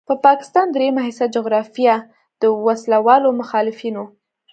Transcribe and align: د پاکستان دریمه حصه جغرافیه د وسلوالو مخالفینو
د 0.09 0.11
پاکستان 0.25 0.67
دریمه 0.71 1.01
حصه 1.07 1.25
جغرافیه 1.35 1.95
د 2.41 2.43
وسلوالو 2.67 3.29
مخالفینو 3.41 4.03